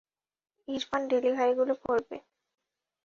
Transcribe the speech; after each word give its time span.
ইরফান 0.67 1.01
ডেলিভারিগুলো 1.11 1.73
করবে। 1.85 2.17